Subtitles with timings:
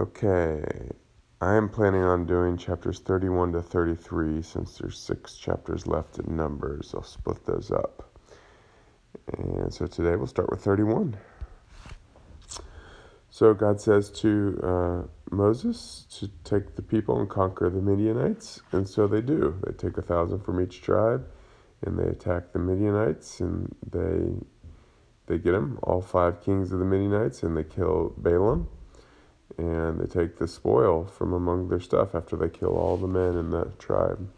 [0.00, 0.64] Okay,
[1.42, 6.34] I am planning on doing chapters 31 to 33 since there's six chapters left in
[6.34, 6.94] Numbers.
[6.94, 8.18] I'll split those up.
[9.36, 11.18] And so today we'll start with 31.
[13.28, 18.88] So God says to uh, Moses to take the people and conquer the Midianites, and
[18.88, 19.60] so they do.
[19.66, 21.28] They take a thousand from each tribe,
[21.82, 24.46] and they attack the Midianites, and they
[25.26, 28.66] they get them, all five kings of the Midianites, and they kill Balaam
[29.58, 33.36] and they take the spoil from among their stuff after they kill all the men
[33.36, 34.28] in the tribe.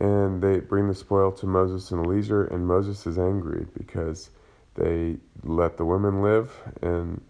[0.00, 4.30] And they bring the spoil to Moses and Eleazar, and Moses is angry because
[4.74, 6.52] they let the women live.
[6.82, 7.20] And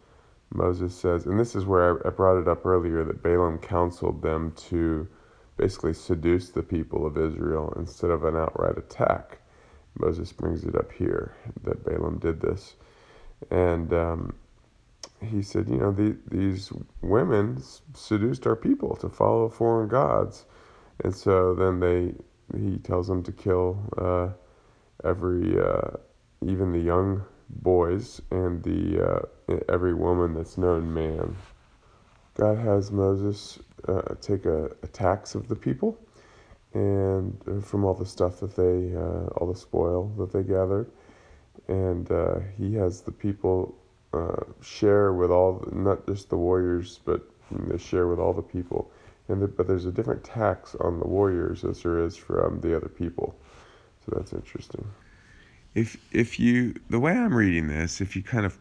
[0.52, 4.52] Moses says, and this is where I brought it up earlier that Balaam counseled them
[4.68, 5.07] to
[5.57, 9.38] basically seduce the people of Israel instead of an outright attack.
[9.98, 12.74] Moses brings it up here that Balaam did this.
[13.51, 14.34] And um,
[15.24, 17.62] he said, you know, the, these women
[17.95, 20.45] seduced our people to follow foreign gods,
[21.02, 22.15] and so then they
[22.59, 24.29] he tells them to kill uh,
[25.09, 25.96] every uh,
[26.46, 29.02] even the young boys and the
[29.49, 31.37] uh, every woman that's known man.
[32.34, 35.99] God has Moses uh, take a, a, tax of the people,
[36.73, 40.90] and uh, from all the stuff that they uh, all the spoil that they gathered,
[41.68, 42.09] and
[42.59, 43.77] he has the people
[44.15, 48.90] uh, share with all, not just the warriors, but they share with all the people.
[49.29, 52.76] And the, but there's a different tax on the warriors as there is from the
[52.76, 53.34] other people.
[54.04, 54.87] So that's interesting.
[55.74, 58.59] If if you the way I'm reading this, if you kind of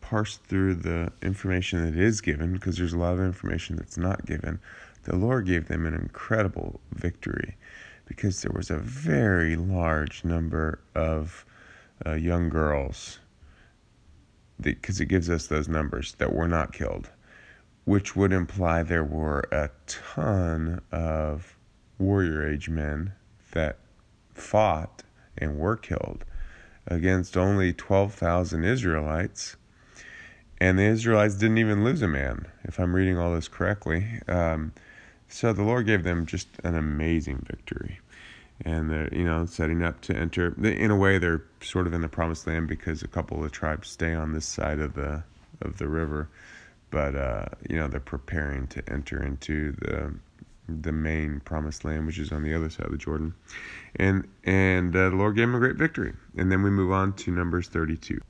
[0.00, 4.24] parse through the information that is given, because there's a lot of information that's not
[4.24, 4.60] given,
[5.02, 7.56] the Lord gave them an incredible victory,
[8.06, 11.44] because there was a very large number of
[12.06, 13.18] uh, young girls
[14.60, 17.10] because it gives us those numbers that were not killed,
[17.84, 21.56] which would imply there were a ton of
[21.98, 23.12] warrior age men
[23.52, 23.78] that
[24.32, 25.02] fought
[25.36, 26.24] and were killed
[26.86, 29.56] against only 12,000 Israelites.
[30.58, 34.20] And the Israelites didn't even lose a man, if I'm reading all this correctly.
[34.28, 34.72] Um,
[35.28, 37.98] so the Lord gave them just an amazing victory
[38.60, 40.54] and they're you know setting up to enter.
[40.62, 43.50] In a way, they're sort of in the promised land because a couple of the
[43.50, 45.22] tribes stay on this side of the
[45.60, 46.28] of the river,
[46.90, 50.14] but uh, you know they're preparing to enter into the
[50.68, 53.34] the main promised land, which is on the other side of the Jordan,
[53.96, 56.14] and and uh, the Lord gave them a great victory.
[56.36, 58.20] And then we move on to Numbers thirty-two.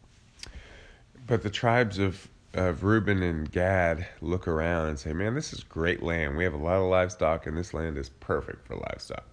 [1.26, 5.62] But the tribes of of Reuben and Gad look around and say, "Man, this is
[5.64, 6.36] great land.
[6.36, 9.24] We have a lot of livestock, and this land is perfect for livestock."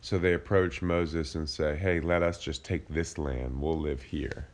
[0.00, 3.60] So they approach Moses and say, Hey, let us just take this land.
[3.60, 4.46] We'll live here.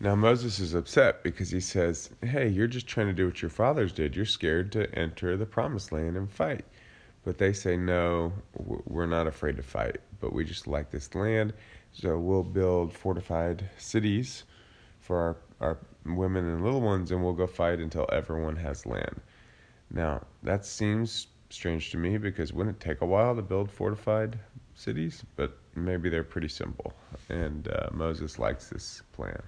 [0.00, 3.50] Now Moses is upset because he says, Hey, you're just trying to do what your
[3.50, 4.16] fathers did.
[4.16, 6.64] You're scared to enter the promised land and fight.
[7.24, 8.32] But they say, No,
[8.86, 11.52] we're not afraid to fight, but we just like this land.
[11.92, 14.44] So we'll build fortified cities
[15.00, 19.20] for our, our women and little ones, and we'll go fight until everyone has land.
[19.90, 24.38] Now, that seems strange to me because wouldn't it take a while to build fortified
[24.74, 25.24] cities?
[25.36, 26.92] But maybe they're pretty simple.
[27.28, 29.42] And uh, Moses likes this plan.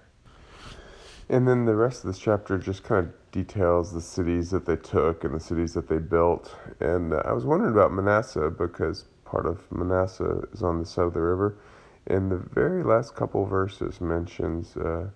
[1.29, 4.77] And then the rest of this chapter just kind of details the cities that they
[4.77, 6.57] took and the cities that they built.
[6.81, 11.05] And uh, I was wondering about Manasseh because part of Manasseh is on the side
[11.05, 11.59] of the river.
[12.07, 15.11] And the very last couple verses mentions uh,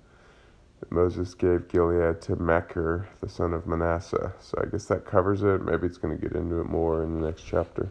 [0.92, 4.34] Moses gave Gilead to Machir, the son of Manasseh.
[4.40, 5.64] So I guess that covers it.
[5.64, 7.90] Maybe it's going to get into it more in the next chapter.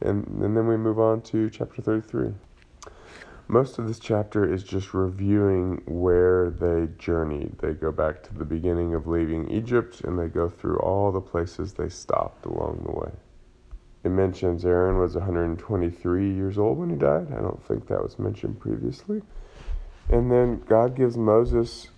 [0.00, 2.34] And, and then we move on to chapter 33.
[3.46, 7.58] Most of this chapter is just reviewing where they journeyed.
[7.58, 11.20] They go back to the beginning of leaving Egypt and they go through all the
[11.20, 13.12] places they stopped along the way.
[14.02, 17.28] It mentions Aaron was 123 years old when he died.
[17.32, 19.22] I don't think that was mentioned previously.
[20.08, 21.88] And then God gives Moses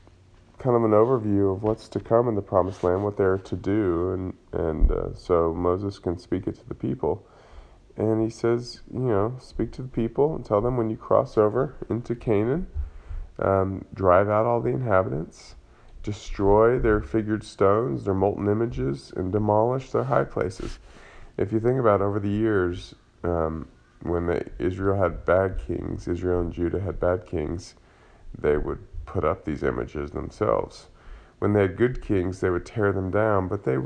[0.58, 3.56] kind of an overview of what's to come in the promised land, what they're to
[3.56, 7.26] do, and and uh, so Moses can speak it to the people.
[7.96, 11.38] And he says, you know, speak to the people and tell them when you cross
[11.38, 12.66] over into Canaan,
[13.38, 15.54] um, drive out all the inhabitants,
[16.02, 20.78] destroy their figured stones, their molten images, and demolish their high places.
[21.38, 22.94] If you think about over the years,
[23.24, 23.66] um,
[24.02, 27.76] when they, Israel had bad kings, Israel and Judah had bad kings,
[28.38, 30.88] they would put up these images themselves.
[31.38, 33.76] When they had good kings, they would tear them down, but they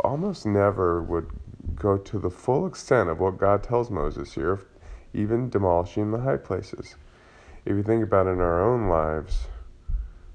[0.00, 1.28] almost never would
[1.74, 4.60] go to the full extent of what God tells Moses here,
[5.12, 6.96] even demolishing the high places.
[7.64, 9.48] If you think about it in our own lives,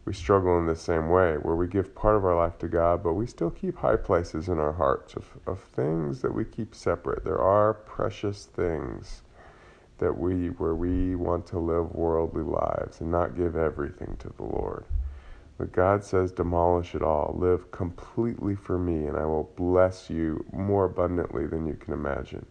[0.05, 3.01] we struggle in the same way, where we give part of our life to God,
[3.01, 6.75] but we still keep high places in our hearts of, of things that we keep
[6.75, 7.23] separate.
[7.23, 9.23] There are precious things
[9.97, 14.43] that we where we want to live worldly lives and not give everything to the
[14.43, 14.85] Lord.
[15.57, 17.35] But God says, demolish it all.
[17.39, 22.45] Live completely for me, and I will bless you more abundantly than you can imagine.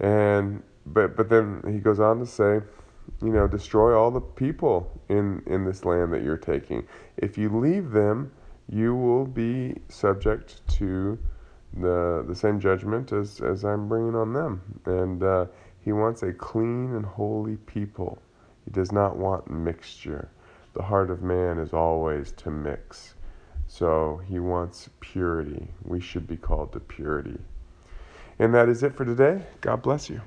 [0.00, 2.60] And but but then he goes on to say,
[3.22, 6.86] you know, destroy all the people in, in this land that you're taking.
[7.16, 8.32] If you leave them,
[8.68, 11.18] you will be subject to
[11.74, 14.62] the, the same judgment as, as I'm bringing on them.
[14.86, 15.46] And uh,
[15.84, 18.18] he wants a clean and holy people.
[18.64, 20.30] He does not want mixture.
[20.72, 23.14] The heart of man is always to mix.
[23.68, 25.68] So he wants purity.
[25.84, 27.38] We should be called to purity.
[28.38, 29.42] And that is it for today.
[29.60, 30.22] God bless you.